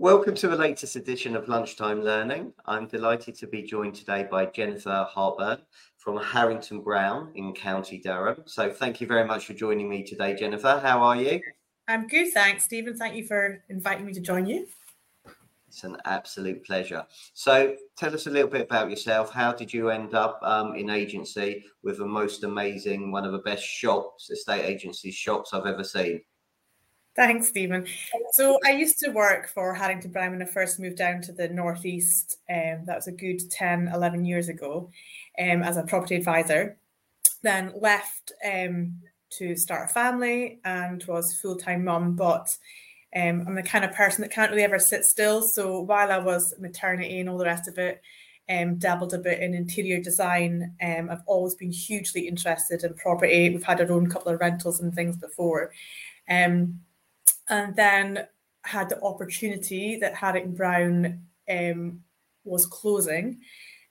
[0.00, 2.52] Welcome to the latest edition of Lunchtime Learning.
[2.66, 5.58] I'm delighted to be joined today by Jennifer Hartburn
[5.96, 8.44] from Harrington Brown in County Durham.
[8.44, 10.78] So, thank you very much for joining me today, Jennifer.
[10.80, 11.40] How are you?
[11.88, 12.96] I'm good, thanks, Stephen.
[12.96, 14.68] Thank you for inviting me to join you.
[15.66, 17.04] It's an absolute pleasure.
[17.34, 19.32] So, tell us a little bit about yourself.
[19.32, 23.38] How did you end up um, in agency with the most amazing, one of the
[23.38, 26.20] best shops, estate agency shops I've ever seen?
[27.18, 27.84] Thanks, Stephen.
[28.30, 31.48] So, I used to work for Harrington Brown when I first moved down to the
[31.48, 32.36] Northeast.
[32.48, 34.88] Um, that was a good 10, 11 years ago
[35.36, 36.78] um, as a property advisor.
[37.42, 42.56] Then left um, to start a family and was full time mum, but
[43.16, 45.42] um, I'm the kind of person that can't really ever sit still.
[45.42, 48.00] So while I was maternity and all the rest of it,
[48.48, 50.72] um, dabbled a bit in interior design.
[50.80, 53.50] Um, I've always been hugely interested in property.
[53.50, 55.72] We've had our own couple of rentals and things before.
[56.30, 56.80] Um,
[57.48, 58.26] and then
[58.62, 62.00] had the opportunity that Harrington Brown um,
[62.44, 63.40] was closing.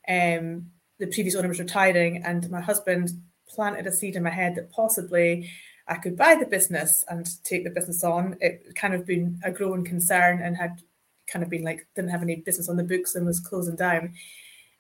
[0.08, 0.68] Um,
[1.00, 3.10] the previous owner was retiring, and my husband
[3.48, 5.50] planted a seed in my head that possibly
[5.88, 8.38] I could buy the business and take the business on.
[8.42, 10.82] It kind of been a growing concern and had
[11.28, 14.14] kind of been like didn't have any business on the books and was closing down.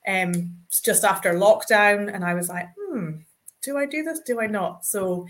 [0.08, 3.18] Um, just after lockdown, and I was like, hmm,
[3.62, 4.22] do I do this?
[4.22, 4.86] Do I not?
[4.86, 5.28] So,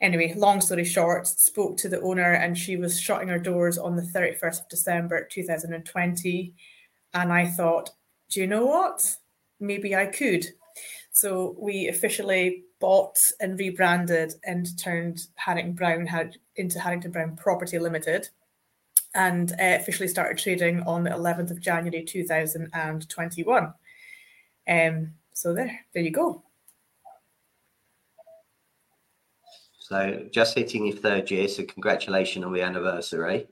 [0.00, 3.96] anyway, long story short, spoke to the owner, and she was shutting her doors on
[3.96, 6.54] the 31st of December 2020.
[7.14, 7.90] And I thought,
[8.28, 9.16] do you know what?
[9.58, 10.46] Maybe I could.
[11.12, 16.08] So we officially bought and rebranded and turned Harrington Brown
[16.56, 18.28] into Harrington Brown Property Limited
[19.14, 23.74] and uh, officially started trading on the 11th of January 2021.
[24.68, 26.42] Um, so there, there you go.
[29.90, 33.48] So just hitting your third year, so congratulations on the anniversary.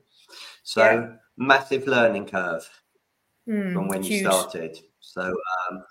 [0.63, 1.09] So yeah.
[1.35, 2.65] massive learning curve
[3.45, 4.21] mm, from when huge.
[4.21, 4.79] you started.
[5.01, 5.83] So um,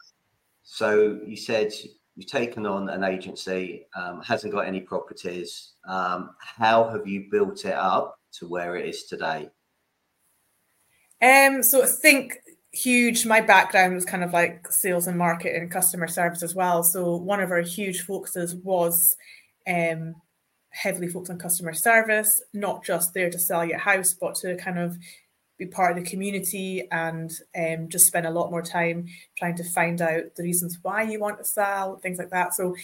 [0.62, 1.74] so you said
[2.16, 5.75] you've taken on an agency, um, hasn't got any properties.
[5.87, 9.50] Um, how have you built it up to where it is today?
[11.20, 12.38] Um, so I think
[12.72, 13.26] huge.
[13.26, 16.82] My background was kind of like sales and marketing and customer service as well.
[16.82, 19.14] So one of our huge focuses was
[19.66, 20.14] um,
[20.71, 24.79] heavily focused on customer service, not just there to sell your house, but to kind
[24.79, 24.97] of
[25.59, 29.06] be part of the community and um, just spend a lot more time
[29.37, 32.55] trying to find out the reasons why you want to sell, things like that.
[32.55, 32.77] So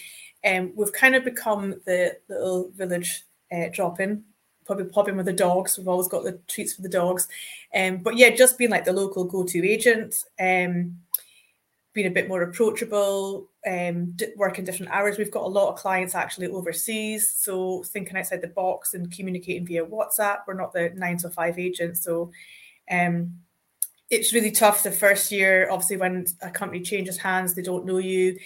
[0.44, 3.22] um, we've kind of become the little village
[3.52, 4.24] uh, drop in,
[4.66, 5.78] probably popping with the dogs.
[5.78, 7.28] We've always got the treats for the dogs.
[7.74, 10.98] Um, but yeah, just being like the local go to agent, um,
[11.92, 15.18] being a bit more approachable, um, working different hours.
[15.18, 17.28] We've got a lot of clients actually overseas.
[17.36, 20.40] So thinking outside the box and communicating via WhatsApp.
[20.46, 21.96] We're not the nine to five agent.
[21.96, 22.30] So
[22.90, 23.38] um,
[24.10, 25.68] it's really tough the first year.
[25.70, 28.38] Obviously, when a company changes hands, they don't know you.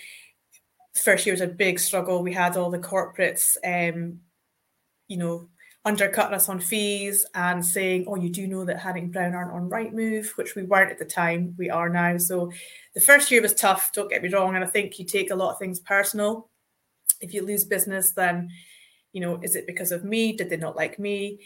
[0.95, 2.23] First year was a big struggle.
[2.23, 4.21] We had all the corporates, um,
[5.09, 5.49] you know,
[5.85, 9.71] undercutting us on fees and saying, "Oh, you do know that Harrington Brown aren't on
[9.71, 11.55] Rightmove, which we weren't at the time.
[11.57, 12.19] We are now.
[12.19, 12.53] So
[12.95, 13.93] the first year was tough.
[13.93, 16.49] Don't get me wrong, and I think you take a lot of things personal.
[17.21, 18.51] If you lose business, then
[19.13, 20.33] you know, is it because of me?
[20.33, 21.41] Did they not like me?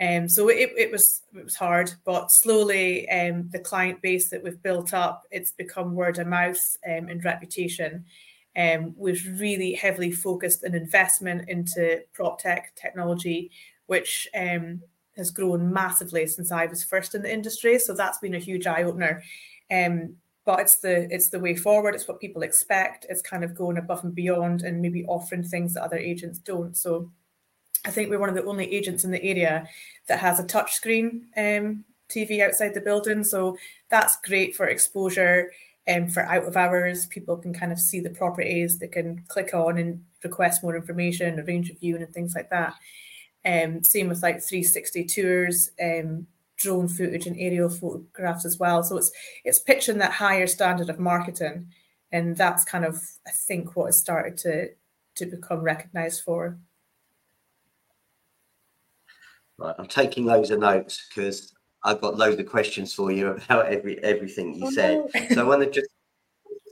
[0.00, 4.42] Um, so it, it was it was hard, but slowly um, the client base that
[4.42, 8.04] we've built up, it's become word of mouth um, and reputation.
[8.56, 13.50] Um, we've really heavily focused an investment into prop tech technology,
[13.88, 14.80] which um,
[15.16, 17.78] has grown massively since I was first in the industry.
[17.78, 19.22] So that's been a huge eye opener.
[19.70, 20.14] Um,
[20.46, 21.94] but it's the it's the way forward.
[21.94, 23.04] It's what people expect.
[23.10, 26.74] It's kind of going above and beyond and maybe offering things that other agents don't.
[26.74, 27.10] So
[27.84, 29.68] I think we're one of the only agents in the area
[30.06, 33.24] that has a touchscreen um, TV outside the building.
[33.24, 33.58] So
[33.90, 35.52] that's great for exposure
[35.86, 37.06] and um, for out of hours.
[37.06, 41.40] People can kind of see the properties, they can click on and request more information,
[41.40, 42.74] arrange a viewing, and things like that.
[43.48, 46.26] Um, same with like 360 tours, um,
[46.58, 48.82] drone footage, and aerial photographs as well.
[48.82, 49.10] So it's
[49.44, 51.68] it's pitching that higher standard of marketing,
[52.12, 54.70] and that's kind of I think what has started to
[55.16, 56.58] to become recognised for.
[59.56, 63.66] Right, I'm taking loads of notes because I've got loads of questions for you about
[63.66, 65.04] every everything you oh, said.
[65.14, 65.28] No.
[65.30, 65.90] so I want to just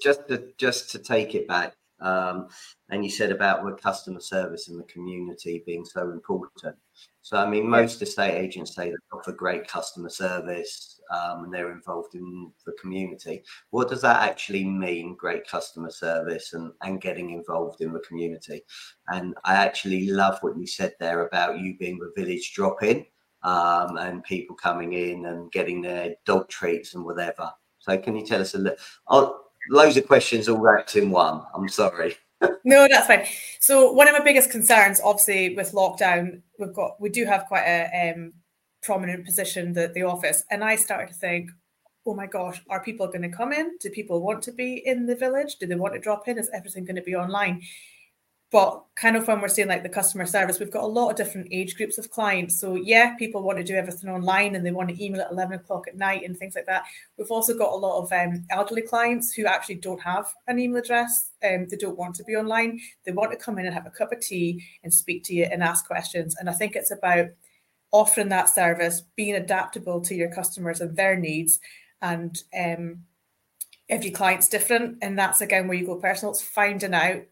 [0.03, 1.75] just to just to take it back.
[2.01, 2.49] Um,
[2.91, 6.77] and you said about the customer service and the community being so important.
[7.23, 11.73] So I mean, most estate agents say they offer great customer service, um, and they're
[11.73, 13.43] involved in the community.
[13.71, 18.63] What does that actually mean, great customer service and, and getting involved in the community?
[19.09, 23.07] And I actually love what you said there about you being the village drop in.
[23.43, 27.51] um, and people coming in and getting their dog treats and whatever.
[27.79, 29.37] So can you tell us a little?
[29.71, 31.43] Loads of questions all wrapped in one.
[31.55, 32.17] I'm sorry.
[32.65, 33.27] no, that's fine.
[33.61, 37.65] So one of my biggest concerns, obviously, with lockdown, we've got we do have quite
[37.65, 38.33] a um,
[38.83, 41.51] prominent position the the office, and I started to think,
[42.07, 43.77] oh my gosh, are people going to come in?
[43.81, 45.57] Do people want to be in the village?
[45.57, 46.39] Do they want to drop in?
[46.39, 47.63] Is everything going to be online?
[48.53, 51.17] But kind of when we're saying like the customer service, we've got a lot of
[51.17, 52.61] different age groups of clients.
[52.61, 55.57] So yeah, people want to do everything online and they want to email at 11
[55.57, 56.85] o'clock at night and things like that.
[57.19, 60.79] We've also got a lot of um, elderly clients who actually don't have an email
[60.79, 61.31] address.
[61.45, 62.81] Um, they don't want to be online.
[63.05, 65.45] They want to come in and have a cup of tea and speak to you
[65.45, 66.37] and ask questions.
[66.39, 67.27] And I think it's about
[67.91, 71.59] offering that service, being adaptable to your customers and their needs.
[72.01, 73.03] And um,
[73.89, 74.99] every client's different.
[75.03, 76.33] And that's again where you go personal.
[76.33, 77.23] It's finding out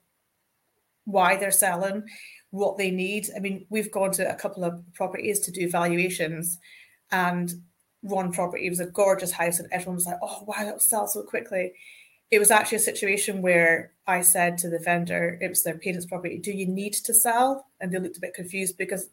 [1.04, 2.04] why they're selling,
[2.50, 3.28] what they need.
[3.36, 6.58] I mean, we've gone to a couple of properties to do valuations,
[7.10, 7.52] and
[8.00, 11.22] one property was a gorgeous house, and everyone was like, "Oh, wow, will sell so
[11.22, 11.72] quickly."
[12.30, 16.06] It was actually a situation where I said to the vendor, it was their parents'
[16.06, 19.10] property, "Do you need to sell?" And they looked a bit confused because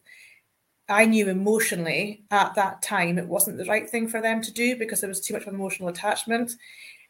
[0.88, 4.76] I knew emotionally at that time it wasn't the right thing for them to do
[4.76, 6.52] because there was too much emotional attachment.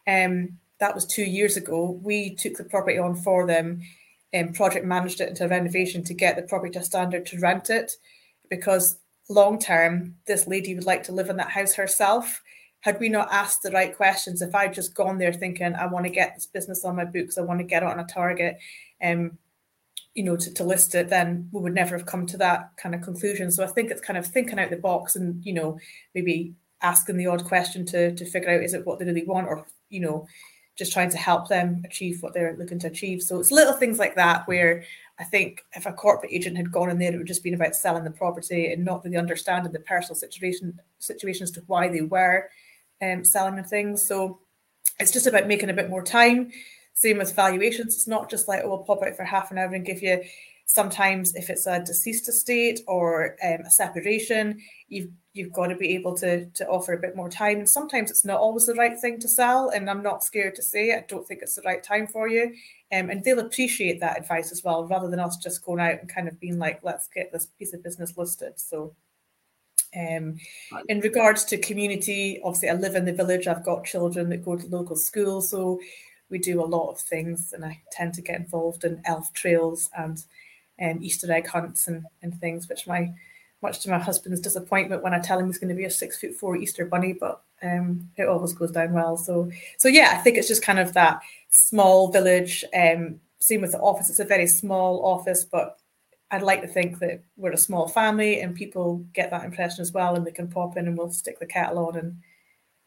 [0.07, 1.99] Um, that was two years ago.
[2.01, 3.81] We took the property on for them
[4.33, 7.69] um, project managed it into a renovation to get the property to standard to rent
[7.69, 7.93] it
[8.49, 8.97] because
[9.29, 12.41] long term this lady would like to live in that house herself.
[12.81, 16.05] Had we not asked the right questions if i'd just gone there thinking i want
[16.05, 18.57] to get this business on my books i want to get it on a target
[19.01, 19.37] um
[20.13, 22.93] you know to, to list it then we would never have come to that kind
[22.93, 23.51] of conclusion.
[23.51, 25.79] So i think it's kind of thinking out the box and you know
[26.13, 29.47] maybe asking the odd question to to figure out is it what they really want
[29.47, 30.27] or you know
[30.75, 33.21] just trying to help them achieve what they're looking to achieve.
[33.21, 34.83] So it's little things like that where
[35.19, 37.75] I think if a corporate agent had gone in there, it would just been about
[37.75, 42.49] selling the property and not really understanding the personal situation situations to why they were
[43.01, 44.03] um, selling the things.
[44.03, 44.39] So
[44.99, 46.51] it's just about making a bit more time.
[46.95, 47.95] Same with valuations.
[47.95, 50.23] It's not just like, oh, we'll pop out for half an hour and give you
[50.73, 55.95] sometimes if it's a deceased estate or um, a separation, you've you've got to be
[55.95, 57.59] able to to offer a bit more time.
[57.59, 59.69] And sometimes it's not always the right thing to sell.
[59.69, 62.53] And I'm not scared to say I don't think it's the right time for you.
[62.91, 66.09] Um, and they'll appreciate that advice as well, rather than us just going out and
[66.09, 68.53] kind of being like, let's get this piece of business listed.
[68.59, 68.95] So
[69.95, 70.37] um,
[70.89, 73.47] in regards to community, obviously I live in the village.
[73.47, 75.79] I've got children that go to local school, so
[76.29, 79.89] we do a lot of things, and I tend to get involved in elf trails
[79.95, 80.23] and
[80.81, 83.13] um, Easter egg hunts and, and things, which my
[83.63, 86.19] much to my husband's disappointment when I tell him he's going to be a six
[86.19, 89.15] foot four Easter bunny, but um, it always goes down well.
[89.15, 92.63] So, so yeah, I think it's just kind of that small village.
[92.75, 95.77] Um, same with the office; it's a very small office, but
[96.29, 99.93] I'd like to think that we're a small family and people get that impression as
[99.93, 102.17] well, and they can pop in and we'll stick the kettle on and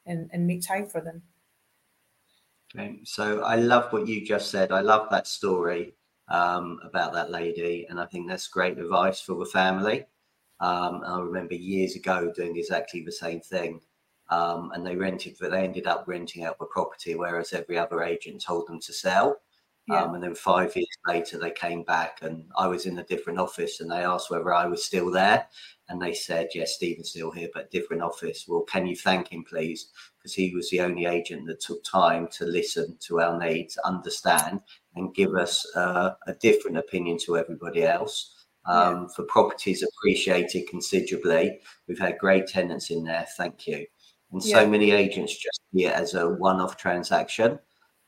[0.05, 1.23] and, and make time for them.
[3.05, 4.71] So I love what you just said.
[4.71, 5.94] I love that story
[6.28, 10.05] um, about that lady, and I think that's great advice for the family.
[10.61, 13.81] Um, I remember years ago doing exactly the same thing.
[14.28, 18.02] Um, and they rented, but they ended up renting out the property, whereas every other
[18.02, 19.37] agent told them to sell.
[19.88, 20.03] Yeah.
[20.03, 23.38] Um, and then five years later, they came back, and I was in a different
[23.38, 25.47] office, and they asked whether I was still there,
[25.88, 29.44] and they said, "Yes, Stephen's still here, but different office." Well, can you thank him,
[29.44, 29.93] please?
[30.19, 34.60] Because he was the only agent that took time to listen to our needs, understand,
[34.96, 39.06] and give us uh, a different opinion to everybody else um, yeah.
[39.15, 41.60] for properties appreciated considerably.
[41.87, 43.27] We've had great tenants in there.
[43.37, 43.87] Thank you.
[44.32, 44.60] And yeah.
[44.60, 47.58] so many agents just see it as a one-off transaction,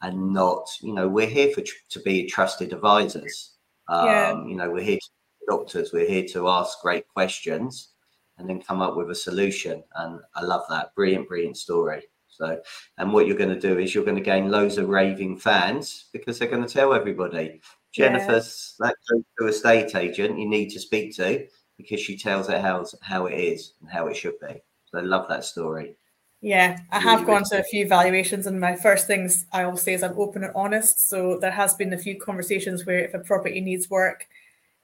[0.03, 3.55] and not, you know, we're here for to be trusted advisors.
[3.89, 4.45] Um, yeah.
[4.45, 5.11] You know, we're here to
[5.49, 5.93] doctors.
[5.93, 7.93] We're here to ask great questions
[8.39, 9.83] and then come up with a solution.
[9.97, 10.95] And I love that.
[10.95, 12.03] Brilliant, brilliant story.
[12.29, 12.61] So,
[12.99, 16.05] and what you're going to do is you're going to gain loads of raving fans
[16.13, 17.61] because they're going to tell everybody
[17.93, 18.89] Jennifer's yeah.
[18.89, 22.61] that goes to a state agent you need to speak to because she tells it
[22.61, 24.63] how how it is and how it should be.
[24.85, 25.97] So I love that story.
[26.41, 29.95] Yeah, I have gone to a few valuations, and my first things I always say
[29.95, 31.09] is I'm open and honest.
[31.09, 34.29] So there has been a few conversations where if a property needs work,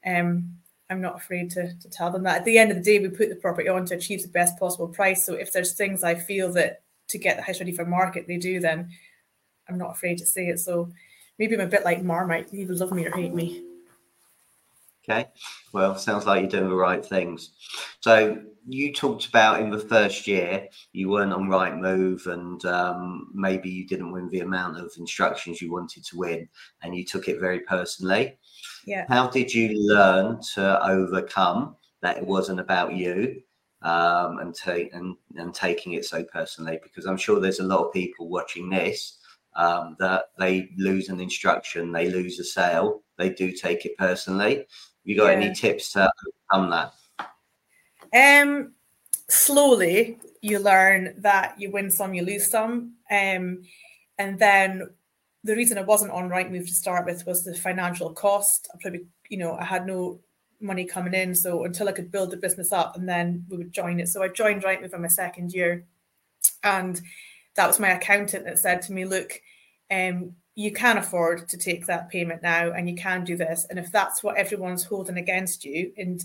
[0.04, 0.56] um,
[0.90, 2.38] I'm not afraid to, to tell them that.
[2.38, 4.58] At the end of the day, we put the property on to achieve the best
[4.58, 5.25] possible price.
[5.25, 8.37] So if there's things I feel that to get the house ready for market, they
[8.37, 8.90] do, then
[9.68, 10.58] I'm not afraid to say it.
[10.58, 10.92] So
[11.38, 12.52] maybe I'm a bit like Marmite.
[12.52, 13.62] You either love me or hate me.
[15.08, 15.28] Okay.
[15.73, 17.50] Well, sounds like you're doing the right things.
[18.00, 23.68] So you talked about in the first year you weren't on Rightmove and um, maybe
[23.68, 26.49] you didn't win the amount of instructions you wanted to win
[26.82, 28.38] and you took it very personally.
[28.87, 29.04] Yeah.
[29.08, 33.42] How did you learn to overcome that it wasn't about you
[33.82, 37.84] um, and, take and, and taking it so personally because I'm sure there's a lot
[37.84, 39.18] of people watching this
[39.56, 44.66] um, that they lose an instruction, they lose a sale, they do take it personally.
[45.04, 45.44] You got yeah.
[45.44, 46.11] any tips to
[46.52, 46.94] overcome that?
[48.14, 48.73] Um,
[49.28, 53.62] slowly you learn that you win some, you lose some, um,
[54.18, 54.90] and then
[55.42, 58.68] the reason I wasn't on Rightmove to start with was the financial cost.
[58.73, 60.20] I probably, you know, I had no
[60.61, 63.73] money coming in, so until I could build the business up, and then we would
[63.73, 64.08] join it.
[64.08, 65.84] So I joined Rightmove in my second year,
[66.62, 67.00] and
[67.56, 69.40] that was my accountant that said to me, "Look,
[69.90, 73.66] um, you can afford to take that payment now, and you can do this.
[73.70, 76.25] And if that's what everyone's holding against you, and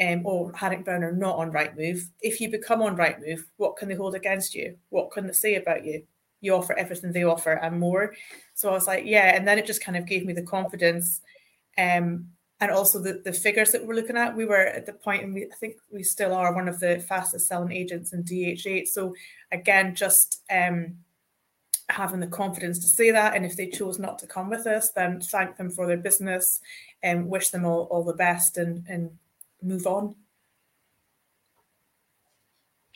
[0.00, 3.88] um, or Harrington Brown are not on Rightmove, if you become on Rightmove, what can
[3.88, 4.76] they hold against you?
[4.90, 6.04] What can they say about you?
[6.40, 8.14] You offer everything they offer and more.
[8.54, 9.34] So I was like, yeah.
[9.34, 11.20] And then it just kind of gave me the confidence.
[11.76, 12.28] Um,
[12.60, 15.34] and also the, the figures that we're looking at, we were at the point, and
[15.34, 18.86] we, I think we still are one of the fastest selling agents in DH8.
[18.88, 19.14] So
[19.52, 20.96] again, just um,
[21.88, 23.34] having the confidence to say that.
[23.34, 26.60] And if they chose not to come with us, then thank them for their business
[27.02, 29.10] and wish them all, all the best and, and
[29.62, 30.14] move on.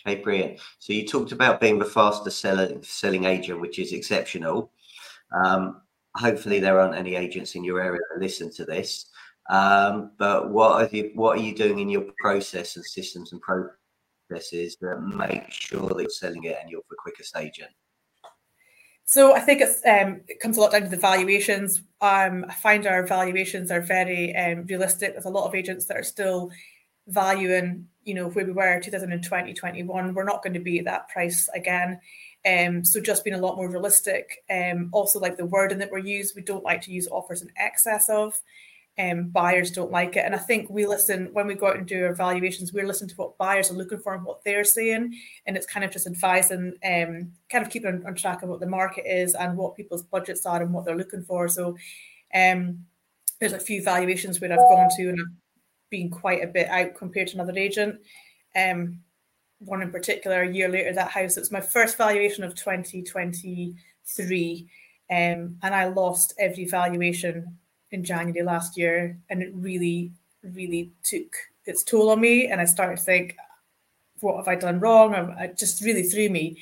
[0.05, 0.59] Okay, brilliant.
[0.79, 4.73] So you talked about being the fastest selling, selling agent, which is exceptional.
[5.33, 5.81] Um,
[6.17, 9.07] hopefully, there aren't any agents in your area that listen to this.
[9.51, 13.41] Um, but what are you what are you doing in your process and systems and
[13.41, 17.71] processes that make sure that you're selling it and you're the quickest agent?
[19.12, 21.83] So I think it's um, it comes a lot down to the valuations.
[22.00, 25.12] Um, I find our valuations are very um, realistic.
[25.12, 26.50] There's a lot of agents that are still
[27.09, 30.14] valuing, you know, where we were 2020, 21.
[30.14, 32.00] We're not going to be at that price again.
[32.49, 34.42] Um, so just being a lot more realistic.
[34.50, 37.50] Um, also, like the wording that we're used, we don't like to use offers in
[37.59, 38.40] excess of
[38.99, 40.25] um, buyers don't like it.
[40.25, 43.11] And I think we listen when we go out and do our valuations, we're listening
[43.11, 45.15] to what buyers are looking for and what they're saying.
[45.47, 48.61] And it's kind of just advising, um, kind of keeping on, on, track of what
[48.61, 51.49] the market is and what people's budgets are and what they're looking for.
[51.49, 51.77] So
[52.35, 52.85] um,
[53.41, 55.33] there's a few valuations where I've gone to and I've
[55.89, 57.99] been quite a bit out compared to another agent.
[58.55, 59.01] Um,
[59.59, 64.69] one in particular, a year later, that house, it's my first valuation of 2023.
[65.11, 67.59] Um, and I lost every valuation
[67.93, 70.11] in January last year, and it really,
[70.43, 72.49] really took its toll on me.
[72.49, 73.37] And I started to think,
[74.21, 75.15] what have I done wrong?
[75.39, 76.59] It just really threw me.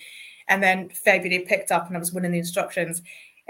[0.48, 3.00] And then February picked up, and I was winning the instructions.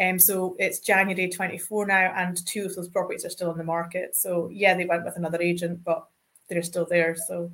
[0.00, 3.64] Um, so it's January 24 now, and two of those properties are still on the
[3.64, 4.16] market.
[4.16, 6.06] So yeah, they went with another agent, but
[6.48, 7.16] they're still there.
[7.16, 7.50] So,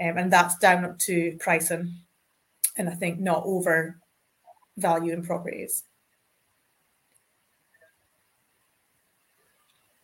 [0.00, 1.92] um, and that's down to pricing,
[2.76, 3.98] and I think not over
[4.76, 5.84] value in properties.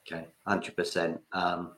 [0.07, 1.21] Okay, hundred percent.
[1.33, 1.73] Um,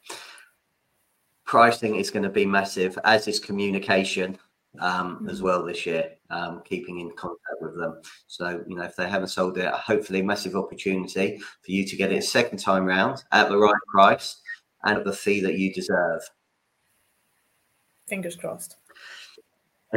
[1.44, 4.38] pricing is going to be massive, as is communication
[4.80, 5.28] um, mm-hmm.
[5.28, 6.12] as well this year.
[6.30, 8.00] Um, keeping in contact with them.
[8.26, 12.12] So you know, if they haven't sold it, hopefully, massive opportunity for you to get
[12.12, 14.40] it a second time round at the right price
[14.84, 16.22] and at the fee that you deserve.
[18.08, 18.76] Fingers crossed.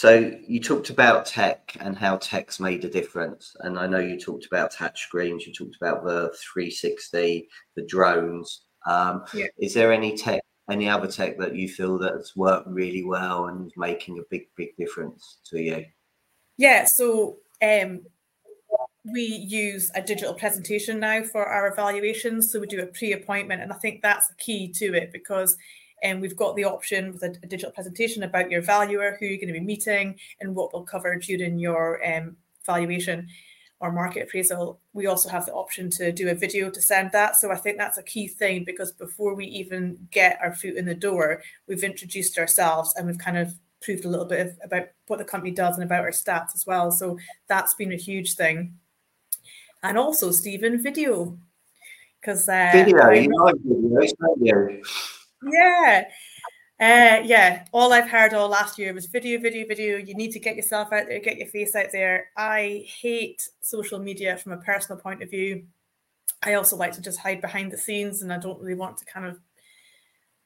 [0.00, 4.18] so you talked about tech and how tech's made a difference and i know you
[4.18, 9.46] talked about touch screens you talked about the 360 the drones um, yeah.
[9.58, 10.40] is there any tech
[10.70, 14.44] any other tech that you feel that's worked really well and is making a big
[14.56, 15.84] big difference to you
[16.56, 18.00] yeah so um,
[19.12, 23.70] we use a digital presentation now for our evaluations so we do a pre-appointment and
[23.70, 25.58] i think that's the key to it because
[26.02, 29.36] and we've got the option with a, a, digital presentation about your valuer, who you're
[29.36, 33.28] going to be meeting, and what we'll cover during your um, valuation
[33.80, 34.78] or market appraisal.
[34.92, 37.36] We also have the option to do a video to send that.
[37.36, 40.84] So I think that's a key thing because before we even get our foot in
[40.84, 44.88] the door, we've introduced ourselves and we've kind of proved a little bit of, about
[45.06, 46.90] what the company does and about our stats as well.
[46.90, 48.74] So that's been a huge thing.
[49.82, 51.38] And also, Stephen, video.
[52.20, 53.54] Because uh, video, you like
[54.36, 54.82] video,
[55.42, 56.04] yeah.
[56.80, 59.98] Uh, yeah, all I've heard all last year was video, video, video.
[59.98, 62.28] You need to get yourself out there, get your face out there.
[62.38, 65.64] I hate social media from a personal point of view.
[66.42, 69.04] I also like to just hide behind the scenes, and I don't really want to
[69.04, 69.38] kind of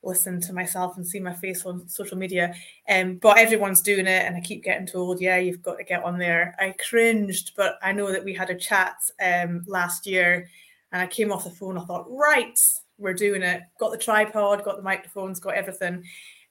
[0.03, 2.55] listen to myself and see my face on social media.
[2.89, 6.03] Um, but everyone's doing it, and I keep getting told, "Yeah, you've got to get
[6.03, 10.49] on there." I cringed, but I know that we had a chat um, last year,
[10.91, 11.79] and I came off the phone.
[11.79, 12.59] I thought, right,
[12.99, 13.63] we're doing it.
[13.79, 16.05] Got the tripod, got the microphones, got everything.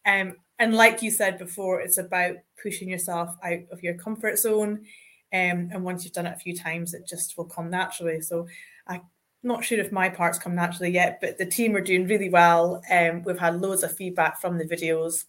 [0.05, 4.85] Um, and like you said before, it's about pushing yourself out of your comfort zone.
[5.33, 8.21] Um, and once you've done it a few times, it just will come naturally.
[8.21, 8.47] So
[8.87, 9.01] I'm
[9.41, 12.81] not sure if my parts come naturally yet, but the team are doing really well.
[12.91, 15.25] Um, we've had loads of feedback from the videos.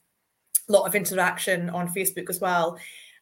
[0.68, 2.78] a lot of interaction on Facebook as well.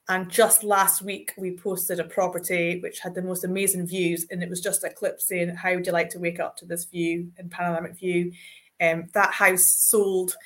[0.09, 4.43] And just last week, we posted a property which had the most amazing views, and
[4.43, 6.85] it was just a clip saying, "How would you like to wake up to this
[6.85, 8.33] view in panoramic view?"
[8.81, 10.37] Um, that house sold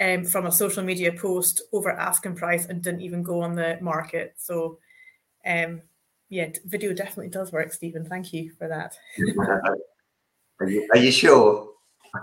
[0.00, 3.78] um, from a social media post over asking price and didn't even go on the
[3.80, 4.34] market.
[4.38, 4.78] So,
[5.44, 5.82] um,
[6.30, 8.06] yeah, video definitely does work, Stephen.
[8.06, 8.96] Thank you for that.
[10.58, 11.68] are, you, are you sure?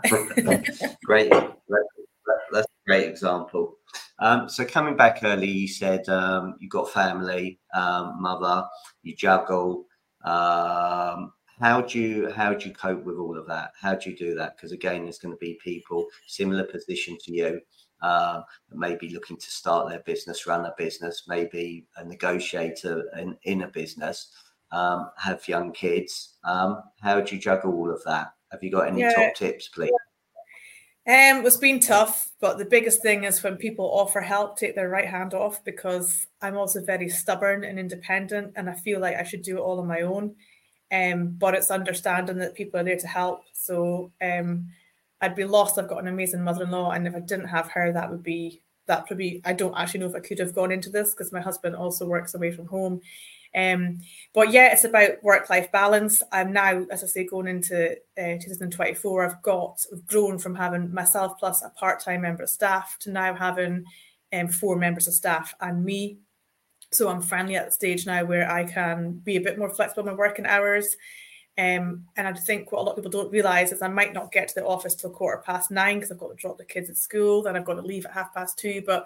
[1.05, 1.31] Great.
[1.31, 3.77] A great example.
[4.17, 8.65] Um, so coming back early, you said um, you've got family, um, mother,
[9.03, 9.85] you juggle.
[10.25, 13.73] Um, how do you how do you cope with all of that?
[13.79, 14.55] How do you do that?
[14.55, 17.61] Because again, there's going to be people similar position to you,
[18.01, 18.41] uh,
[18.71, 23.67] maybe looking to start their business, run a business, maybe a negotiator in, in a
[23.67, 24.31] business,
[24.71, 26.37] um, have young kids.
[26.43, 28.33] Um, how do you juggle all of that?
[28.51, 29.13] Have you got any yeah.
[29.13, 29.91] top tips, please?
[31.09, 34.89] Um, it's been tough, but the biggest thing is when people offer help, take their
[34.89, 39.23] right hand off because I'm also very stubborn and independent, and I feel like I
[39.23, 40.35] should do it all on my own.
[40.91, 43.41] Um, but it's understanding that people are there to help.
[43.53, 44.67] So um,
[45.19, 45.79] I'd be lost.
[45.79, 49.07] I've got an amazing mother-in-law, and if I didn't have her, that would be that
[49.17, 49.41] be.
[49.43, 52.05] I don't actually know if I could have gone into this because my husband also
[52.05, 53.01] works away from home.
[53.55, 53.99] Um,
[54.33, 56.21] but yeah, it's about work-life balance.
[56.31, 59.25] I'm now, as I say, going into uh, 2024.
[59.25, 63.33] I've got I've grown from having myself plus a part-time member of staff to now
[63.33, 63.85] having
[64.33, 66.19] um, four members of staff and me
[66.91, 70.01] so I'm finally at the stage now where I can be a bit more flexible
[70.01, 70.97] in my working hours.
[71.57, 74.31] Um, and I think what a lot of people don't realise is I might not
[74.31, 76.89] get to the office till quarter past nine because I've got to drop the kids
[76.89, 78.81] at school, then I've got to leave at half past two.
[78.85, 79.05] But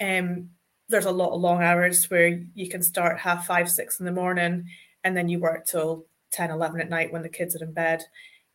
[0.00, 0.50] um,
[0.88, 4.12] there's a lot of long hours where you can start half five, six in the
[4.12, 4.66] morning,
[5.04, 8.02] and then you work till 10, 11 at night when the kids are in bed.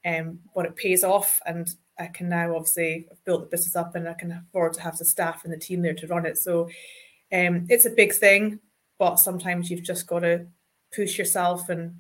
[0.05, 1.69] Um, but it pays off, and
[1.99, 5.05] I can now obviously build the business up, and I can afford to have the
[5.05, 6.37] staff and the team there to run it.
[6.37, 6.69] So
[7.33, 8.59] um, it's a big thing,
[8.97, 10.47] but sometimes you've just got to
[10.93, 11.95] push yourself and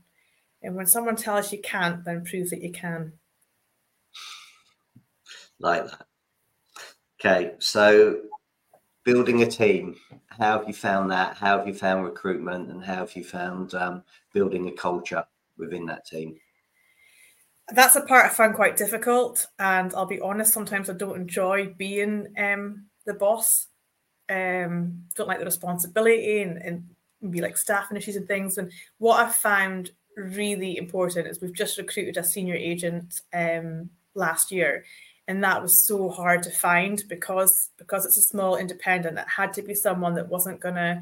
[0.63, 3.13] and when someone tells you can't, then prove that you can.
[5.59, 6.05] Like that.
[7.19, 8.21] Okay, so
[9.03, 9.95] building a team.
[10.27, 11.37] How have you found that?
[11.37, 15.25] How have you found recruitment, and how have you found um, building a culture
[15.57, 16.37] within that team?
[17.73, 20.53] That's a part I find quite difficult, and I'll be honest.
[20.53, 23.67] Sometimes I don't enjoy being um, the boss
[24.31, 28.57] um, don't like the responsibility and, and be like staffing issues and things.
[28.57, 34.51] And what I've found really important is we've just recruited a senior agent um, last
[34.51, 34.85] year
[35.27, 39.53] and that was so hard to find because because it's a small independent it had
[39.53, 41.01] to be someone that wasn't going to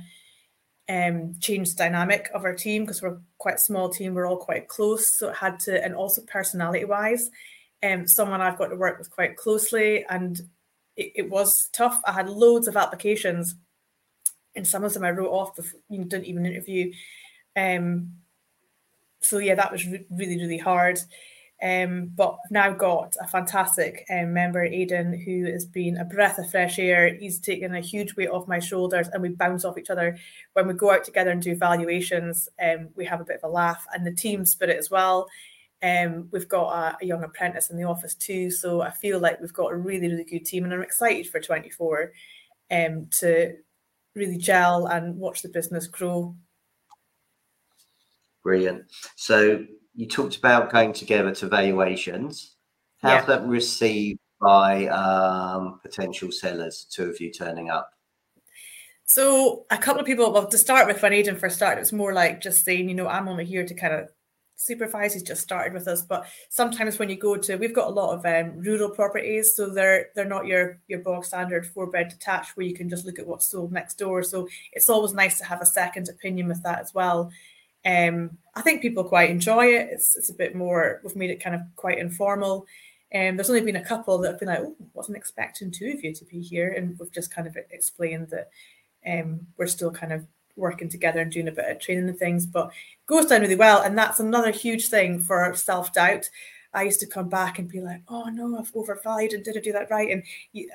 [0.89, 4.37] um, change the dynamic of our team because we're quite a small team we're all
[4.37, 7.29] quite close so it had to and also personality wise
[7.83, 10.41] um, someone i've got to work with quite closely and
[10.99, 12.01] it, it, was tough.
[12.05, 13.55] I had loads of applications,
[14.55, 16.91] and some of them I wrote off before you didn't even interview.
[17.55, 18.15] Um,
[19.21, 20.99] so yeah, that was re- really really hard.
[21.61, 26.49] Um, but now got a fantastic um, member, Aidan, who has been a breath of
[26.49, 27.13] fresh air.
[27.15, 30.17] He's taken a huge weight off my shoulders, and we bounce off each other
[30.53, 32.47] when we go out together and do valuations.
[32.63, 35.27] Um, we have a bit of a laugh, and the team spirit as well.
[35.83, 39.39] Um, we've got a, a, young apprentice in the office too, so I feel like
[39.39, 42.11] we've got a really, really good team, and I'm excited for 24
[42.71, 43.55] um, to
[44.15, 46.35] really gel and watch the business grow.
[48.43, 48.85] Brilliant.
[49.15, 49.65] So
[49.99, 52.55] you talked about going together to valuations.
[53.01, 53.25] How's yeah.
[53.25, 56.87] that received by um, potential sellers?
[56.89, 57.91] Two of you turning up.
[59.03, 61.91] So a couple of people, well, to start with, when Aidan first started, it was
[61.91, 64.07] more like just saying, you know, I'm only here to kind of
[64.55, 67.93] supervise he's just started with us but sometimes when you go to we've got a
[67.93, 72.09] lot of um, rural properties so they're they're not your your bog standard four bed
[72.09, 75.37] detached where you can just look at what's sold next door so it's always nice
[75.37, 77.31] to have a second opinion with that as well
[77.85, 81.43] um i think people quite enjoy it it's, it's a bit more we've made it
[81.43, 82.65] kind of quite informal
[83.11, 85.91] and um, there's only been a couple that have been like oh wasn't expecting two
[85.91, 88.49] of you to be here and we've just kind of explained that
[89.07, 90.25] um we're still kind of
[90.59, 92.71] working together and doing a bit of training and things, but
[93.07, 93.81] goes down really well.
[93.81, 96.29] And that's another huge thing for self doubt.
[96.71, 99.61] I used to come back and be like, oh no, I've overvalued and did I
[99.61, 100.11] do that right?
[100.11, 100.23] And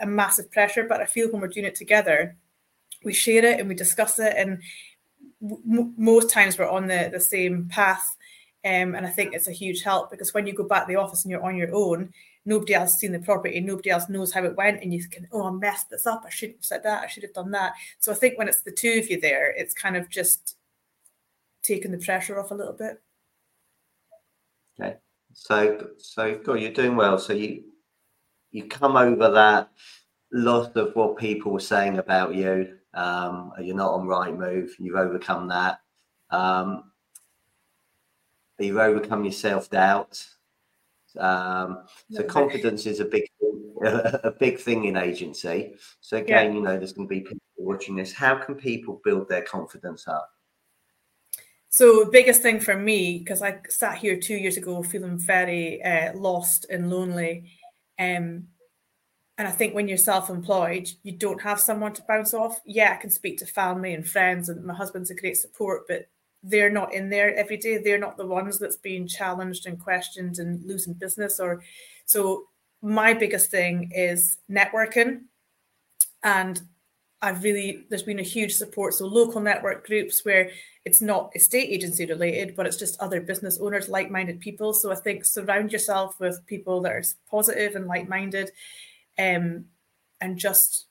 [0.00, 0.84] a massive pressure.
[0.84, 2.36] But I feel when we're doing it together,
[3.04, 4.34] we share it and we discuss it.
[4.36, 4.60] And
[5.44, 8.16] m- most times we're on the, the same path.
[8.64, 10.98] Um, and I think it's a huge help because when you go back to the
[10.98, 12.12] office and you're on your own,
[12.46, 15.44] nobody else seen the property, nobody else knows how it went, and you can, oh,
[15.44, 16.24] I messed this up.
[16.26, 17.02] I shouldn't have said that.
[17.02, 17.74] I should have done that.
[17.98, 20.56] So I think when it's the two of you there, it's kind of just
[21.62, 23.02] taking the pressure off a little bit.
[24.80, 24.96] Okay,
[25.34, 27.18] so so God, you're doing well.
[27.18, 27.64] So you
[28.50, 29.70] you come over that
[30.34, 32.76] lot of what people were saying about you.
[32.94, 34.70] Um, you're not on Rightmove.
[34.78, 35.80] You've overcome that.
[36.30, 36.92] Um,
[38.58, 40.24] you've overcome your self doubt.
[41.18, 43.24] Um, so confidence is a big
[43.84, 45.74] a big thing in agency.
[46.00, 46.54] So again, yeah.
[46.54, 48.12] you know, there's going to be people watching this.
[48.12, 50.30] How can people build their confidence up?
[51.68, 56.16] So biggest thing for me, because I sat here two years ago feeling very uh,
[56.16, 57.50] lost and lonely,
[57.98, 58.46] um,
[59.36, 62.60] and I think when you're self-employed, you don't have someone to bounce off.
[62.64, 66.08] Yeah, I can speak to family and friends, and my husband's a great support, but
[66.42, 67.78] they're not in there every day.
[67.78, 71.40] They're not the ones that's being challenged and questioned and losing business.
[71.40, 71.62] Or
[72.04, 72.44] so
[72.82, 75.22] my biggest thing is networking,
[76.22, 76.60] and
[77.22, 78.92] I've really there's been a huge support.
[78.92, 80.50] So local network groups where
[80.84, 84.74] it's not estate agency related, but it's just other business owners, like-minded people.
[84.74, 88.50] So I think surround yourself with people that are positive and like-minded
[89.18, 89.66] um,
[90.20, 90.86] and just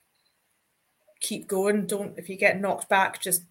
[1.19, 1.87] keep going.
[1.87, 3.43] Don't if you get knocked back, just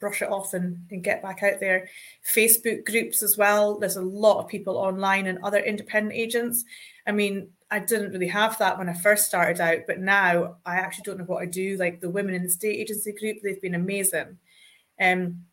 [0.00, 1.88] brush it off and, and get back out there.
[2.34, 3.78] Facebook groups as well.
[3.78, 6.64] There's a lot of people online and other independent agents.
[7.06, 10.76] I mean, I didn't really have that when I first started out, but now I
[10.76, 11.76] actually don't know what I do.
[11.76, 14.38] Like the women in estate agency group, they've been amazing.
[15.00, 15.44] Um,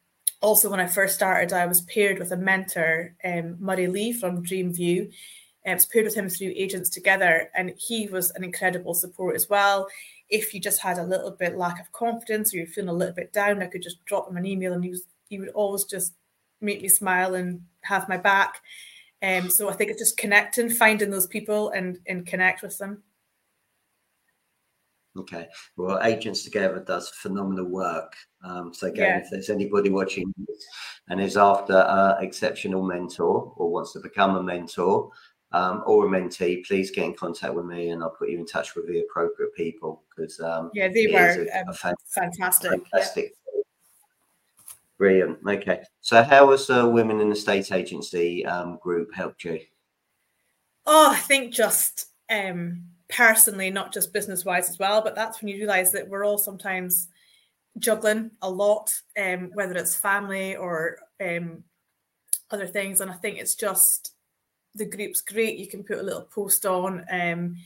[0.41, 4.43] also, when I first started, I was paired with a mentor, um, Murray Lee from
[4.43, 5.12] Dreamview,
[5.73, 9.88] Was paired with him through agents together, and he was an incredible support as well.
[10.30, 13.13] If you just had a little bit lack of confidence or you're feeling a little
[13.13, 15.84] bit down, I could just drop him an email, and he was he would always
[15.84, 16.13] just
[16.62, 18.62] make me smile and have my back.
[19.21, 23.03] Um, so I think it's just connecting, finding those people, and and connect with them.
[25.17, 25.47] Okay.
[25.75, 28.13] Well, Agents Together does phenomenal work.
[28.43, 29.17] Um, so again, yeah.
[29.17, 30.32] if there's anybody watching
[31.10, 35.10] and is after an exceptional mentor or wants to become a mentor,
[35.51, 38.45] um, or a mentee, please get in contact with me and I'll put you in
[38.45, 42.71] touch with the appropriate people because um, yeah, they were a, um, a fantastic.
[42.71, 43.33] Fantastic.
[43.55, 43.62] Yeah.
[44.97, 45.39] Brilliant.
[45.47, 45.83] Okay.
[46.01, 49.60] So, how has the Women in Estate Agency um, group helped you?
[50.86, 55.49] Oh, I think just um, personally, not just business wise as well, but that's when
[55.49, 57.10] you realize that we're all sometimes
[57.77, 61.63] juggling a lot, um, whether it's family or um,
[62.49, 63.01] other things.
[63.01, 64.13] And I think it's just
[64.78, 65.58] the group's great.
[65.58, 67.06] You can put a little post on.
[67.12, 67.58] Um,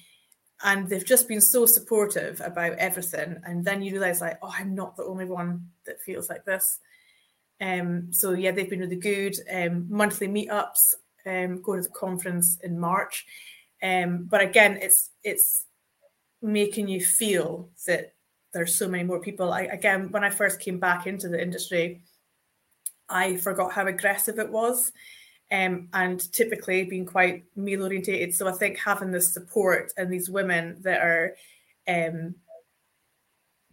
[0.63, 3.41] and they've just been so supportive about everything.
[3.45, 6.79] And then you realize, like, oh, I'm not the only one that feels like this.
[7.59, 9.35] Um, so yeah, they've been really good.
[9.51, 10.95] Um, monthly meetups,
[11.25, 13.25] um, go to the conference in March.
[13.83, 15.65] Um, but again, it's it's
[16.41, 18.13] making you feel that
[18.53, 19.53] there's so many more people.
[19.53, 22.01] I again, when I first came back into the industry,
[23.09, 24.91] I forgot how aggressive it was
[25.51, 28.33] um, and typically being quite male orientated.
[28.33, 31.35] So I think having this support and these women that are
[31.87, 32.35] um,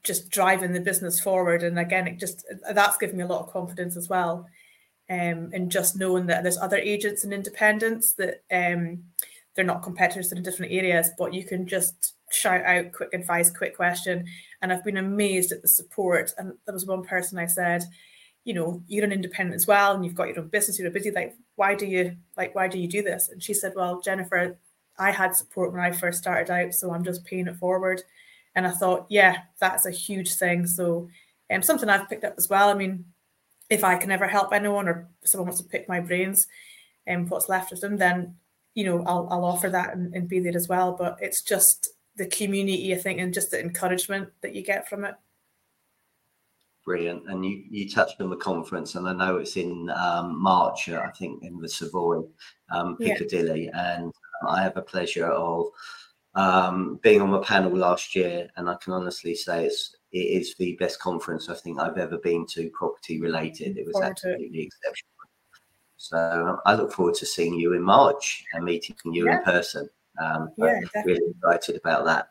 [0.02, 3.52] just driving the business forward, and again, it just that's given me a lot of
[3.52, 4.46] confidence as well.
[5.10, 9.04] Um, and just knowing that there's other agents and independents that um,
[9.54, 13.74] they're not competitors in different areas, but you can just shout out quick advice, quick
[13.74, 14.26] question.
[14.60, 16.32] And I've been amazed at the support.
[16.36, 17.84] And there was one person I said,
[18.48, 21.10] you know, you're an independent as well, and you've got your own business, you're busy.
[21.10, 22.54] Like, why do you like?
[22.54, 23.28] Why do you do this?
[23.28, 24.56] And she said, well, Jennifer,
[24.98, 28.00] I had support when I first started out, so I'm just paying it forward.
[28.54, 30.66] And I thought, yeah, that's a huge thing.
[30.66, 31.10] So,
[31.52, 32.70] um, something I've picked up as well.
[32.70, 33.04] I mean,
[33.68, 36.46] if I can ever help anyone or someone wants to pick my brains
[37.06, 38.34] and um, what's left of them, then
[38.74, 40.96] you know I'll I'll offer that and, and be there as well.
[40.98, 45.04] But it's just the community, I think, and just the encouragement that you get from
[45.04, 45.16] it
[46.88, 47.28] brilliant.
[47.28, 51.02] And you, you touched on the conference, and I know it's in um, March, uh,
[51.06, 52.22] I think, in the Savoy,
[52.72, 53.66] um, Piccadilly.
[53.66, 53.96] Yeah.
[53.96, 54.12] And
[54.48, 55.66] I have a pleasure of
[56.34, 60.54] um, being on the panel last year, and I can honestly say it's it is
[60.54, 63.76] the best conference I think I've ever been to property related.
[63.76, 65.10] It was absolutely exceptional.
[65.98, 69.38] So I look forward to seeing you in March and meeting you yeah.
[69.38, 69.90] in person.
[70.22, 72.30] Um, yeah, really excited about that.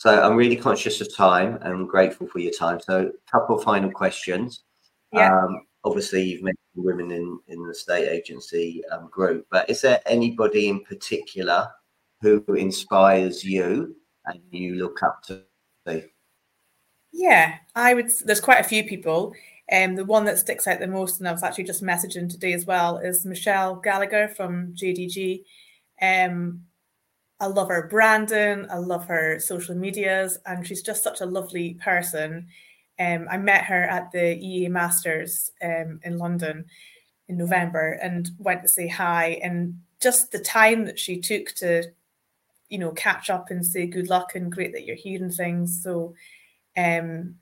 [0.00, 2.80] So I'm really conscious of time and grateful for your time.
[2.80, 4.62] So a couple of final questions.
[5.12, 5.30] Yeah.
[5.30, 10.70] Um, obviously, you've mentioned women in, in estate agency um, group, but is there anybody
[10.70, 11.68] in particular
[12.22, 15.42] who inspires you and you look up to?
[17.12, 18.10] Yeah, I would.
[18.24, 19.34] There's quite a few people.
[19.70, 22.54] Um, the one that sticks out the most, and I was actually just messaging today
[22.54, 25.44] as well, is Michelle Gallagher from JDG.
[26.00, 26.62] Um,
[27.40, 28.66] I love her branding.
[28.70, 32.48] I love her social medias, and she's just such a lovely person.
[32.98, 36.66] Um, I met her at the EA Masters um, in London
[37.28, 39.40] in November and went to say hi.
[39.42, 41.84] And just the time that she took to
[42.68, 45.82] you know catch up and say good luck and great that you're hearing things.
[45.82, 46.14] So,
[46.76, 47.36] um,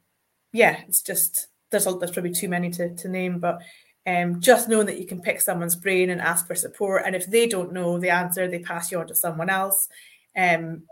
[0.53, 3.61] yeah, it's just there's there's probably too many to to name, but
[4.09, 7.27] um, just knowing that you can pick someone's brain and ask for support, and if
[7.27, 9.89] they don't know the answer, they pass you on to someone else.
[10.35, 10.85] Um,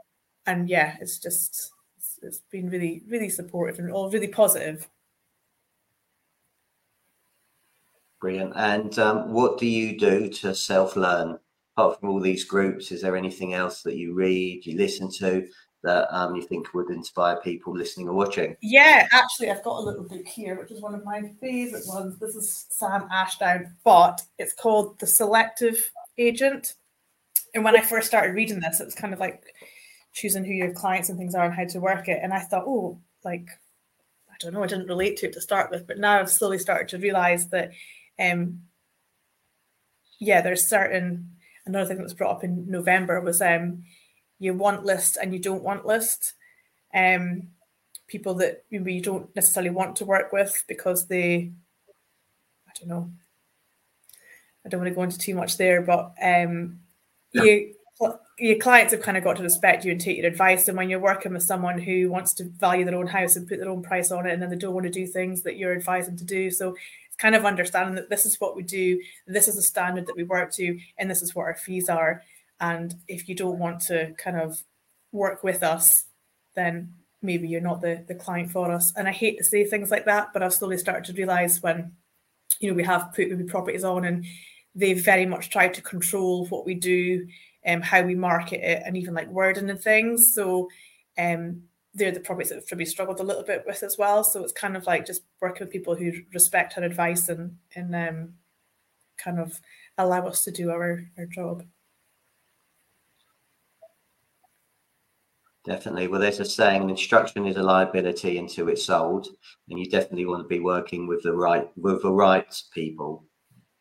[0.44, 4.87] and yeah, it's just it's, it's been really really supportive and all really positive.
[8.20, 8.52] Brilliant.
[8.55, 11.38] And um, what do you do to self learn?
[11.76, 15.46] Apart from all these groups, is there anything else that you read, you listen to
[15.87, 18.57] that um, you think would inspire people listening or watching?
[18.61, 22.18] Yeah, actually, I've got a little book here, which is one of my favorite ones.
[22.18, 26.75] This is Sam Ashdown, but it's called The Selective Agent.
[27.55, 29.44] And when I first started reading this, it was kind of like
[30.12, 32.18] choosing who your clients and things are and how to work it.
[32.20, 33.46] And I thought, oh, like,
[34.29, 36.59] I don't know, I didn't relate to it to start with, but now I've slowly
[36.59, 37.70] started to realize that,
[38.18, 38.62] um,
[40.18, 41.31] yeah, there's certain,
[41.64, 43.85] another thing that was brought up in November was um,
[44.38, 46.35] you want list and you don't want list.
[46.94, 47.49] Um,
[48.07, 51.51] people that maybe you don't necessarily want to work with because they,
[52.68, 53.11] I don't know,
[54.64, 56.81] I don't want to go into too much there, but um,
[57.33, 57.42] yeah.
[57.42, 57.75] you
[58.38, 60.68] your clients have kind of got to respect you and take your advice.
[60.68, 63.59] And when you're working with someone who wants to value their own house and put
[63.59, 65.75] their own price on it, and then they don't want to do things that you're
[65.75, 69.49] advising to do, so it's kind of understanding that this is what we do, this
[69.49, 72.22] is the standard that we work to, and this is what our fees are.
[72.61, 74.62] And if you don't want to kind of
[75.12, 76.05] work with us,
[76.55, 76.92] then
[77.23, 78.92] maybe you're not the, the client for us.
[78.97, 81.92] And I hate to say things like that, but I've slowly started to realize when,
[82.61, 84.25] you know, we have put maybe properties on and
[84.75, 87.27] they've very much tried to control what we do
[87.64, 90.35] and um, how we market it and even like wording and things.
[90.35, 90.69] So
[91.19, 91.62] um
[91.95, 94.23] they're the properties that probably struggled a little bit with as well.
[94.23, 97.95] So it's kind of like just working with people who respect our advice and and
[97.95, 98.35] um
[99.16, 99.59] kind of
[99.99, 101.64] allow us to do our, our job.
[105.66, 106.07] Definitely.
[106.07, 109.26] Well, there's a saying: an instruction is a liability until it's sold,
[109.68, 113.24] and you definitely want to be working with the right with the right people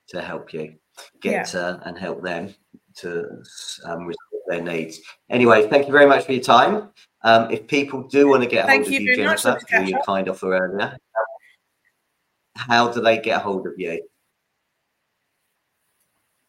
[0.09, 0.73] to help you
[1.21, 1.59] get yeah.
[1.59, 2.55] uh, and help them
[2.95, 3.27] to
[3.83, 4.99] um, resolve their needs.
[5.29, 6.89] Anyway, thank you very much for your time.
[7.23, 9.83] Um, if people do want to get a hold thank of you, you Jennifer, who
[9.83, 10.97] you kind of earlier,
[12.55, 14.01] how do they get a hold of you?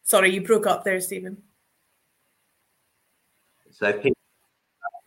[0.01, 1.43] Sorry, you broke up there, Stephen.
[3.69, 4.17] So people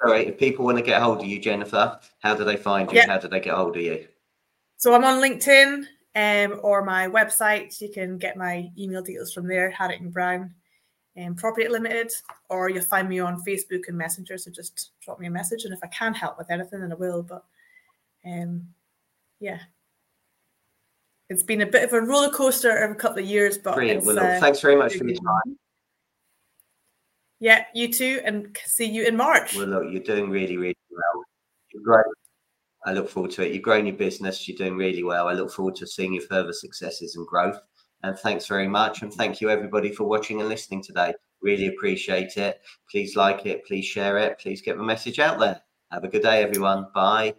[0.02, 2.98] sorry, if people want to get hold of you, Jennifer, how do they find you?
[2.98, 3.08] Yep.
[3.08, 4.06] How do they get hold of you?
[4.76, 5.84] So I'm on LinkedIn
[6.14, 7.80] um, or my website.
[7.80, 10.54] You can get my email details from there, Harrington Brown
[11.20, 12.12] um, Property Limited,
[12.48, 14.38] or you'll find me on Facebook and Messenger.
[14.38, 16.96] So just drop me a message, and if I can help with anything, then I
[16.96, 17.22] will.
[17.22, 17.44] But
[18.24, 18.68] um,
[19.40, 19.58] yeah,
[21.28, 23.58] it's been a bit of a roller coaster over a couple of years.
[23.58, 24.04] But Brilliant.
[24.04, 25.58] Well, uh, thanks very much for your time.
[27.40, 29.57] Yeah, you too, and see you in March.
[29.57, 31.24] Well, look, you're doing really, really well.
[31.72, 32.05] You're great.
[32.85, 33.53] I look forward to it.
[33.53, 34.46] You've grown your business.
[34.46, 35.29] You're doing really well.
[35.29, 37.59] I look forward to seeing your further successes and growth.
[38.03, 39.03] And thanks very much.
[39.03, 41.14] And thank you, everybody, for watching and listening today.
[41.42, 42.61] Really appreciate it.
[42.90, 43.66] Please like it.
[43.66, 44.38] Please share it.
[44.38, 45.61] Please get the message out there.
[45.92, 46.87] Have a good day, everyone.
[46.94, 47.35] Bye.